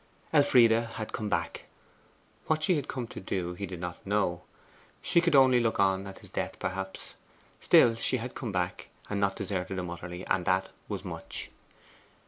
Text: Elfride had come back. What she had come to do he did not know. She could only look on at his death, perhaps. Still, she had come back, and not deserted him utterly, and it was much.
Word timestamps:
Elfride 0.33 0.71
had 0.95 1.13
come 1.13 1.29
back. 1.29 1.65
What 2.47 2.63
she 2.63 2.75
had 2.75 2.87
come 2.87 3.05
to 3.09 3.19
do 3.19 3.53
he 3.53 3.67
did 3.67 3.79
not 3.79 4.03
know. 4.03 4.41
She 4.99 5.21
could 5.21 5.35
only 5.35 5.59
look 5.59 5.79
on 5.79 6.07
at 6.07 6.17
his 6.17 6.29
death, 6.31 6.57
perhaps. 6.57 7.13
Still, 7.59 7.93
she 7.93 8.17
had 8.17 8.33
come 8.33 8.51
back, 8.51 8.87
and 9.11 9.19
not 9.21 9.35
deserted 9.35 9.77
him 9.77 9.91
utterly, 9.91 10.25
and 10.25 10.47
it 10.47 10.69
was 10.87 11.05
much. 11.05 11.51